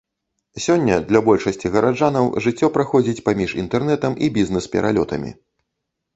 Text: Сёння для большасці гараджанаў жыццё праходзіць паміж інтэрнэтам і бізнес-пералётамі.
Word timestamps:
Сёння 0.65 0.95
для 1.11 1.19
большасці 1.27 1.71
гараджанаў 1.75 2.31
жыццё 2.47 2.71
праходзіць 2.79 3.23
паміж 3.29 3.55
інтэрнэтам 3.67 4.19
і 4.27 4.33
бізнес-пералётамі. 4.41 5.31